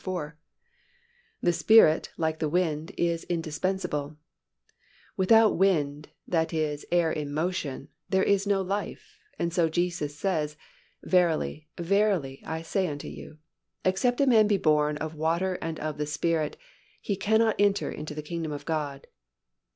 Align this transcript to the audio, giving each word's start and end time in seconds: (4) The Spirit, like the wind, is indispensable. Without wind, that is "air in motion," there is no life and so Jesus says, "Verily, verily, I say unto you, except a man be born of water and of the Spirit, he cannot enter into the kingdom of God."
(4) 0.03 0.35
The 1.43 1.53
Spirit, 1.53 2.09
like 2.17 2.39
the 2.39 2.49
wind, 2.49 2.91
is 2.97 3.23
indispensable. 3.25 4.17
Without 5.15 5.57
wind, 5.59 6.09
that 6.27 6.51
is 6.51 6.87
"air 6.91 7.11
in 7.11 7.31
motion," 7.31 7.87
there 8.09 8.23
is 8.23 8.47
no 8.47 8.63
life 8.63 9.19
and 9.37 9.53
so 9.53 9.69
Jesus 9.69 10.17
says, 10.17 10.57
"Verily, 11.03 11.67
verily, 11.77 12.41
I 12.47 12.63
say 12.63 12.87
unto 12.87 13.07
you, 13.09 13.37
except 13.85 14.19
a 14.19 14.25
man 14.25 14.47
be 14.47 14.57
born 14.57 14.97
of 14.97 15.13
water 15.13 15.59
and 15.61 15.79
of 15.79 15.99
the 15.99 16.07
Spirit, 16.07 16.57
he 16.99 17.15
cannot 17.15 17.55
enter 17.59 17.91
into 17.91 18.15
the 18.15 18.23
kingdom 18.23 18.51
of 18.51 18.65
God." 18.65 19.05